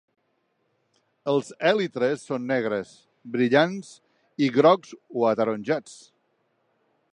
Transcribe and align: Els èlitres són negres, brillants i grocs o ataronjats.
Els 1.33 1.51
èlitres 1.71 2.23
són 2.29 2.47
negres, 2.53 2.95
brillants 3.37 3.93
i 4.47 4.51
grocs 4.59 4.95
o 5.21 5.29
ataronjats. 5.35 5.97